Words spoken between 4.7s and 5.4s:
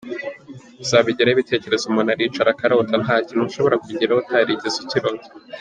ukirota.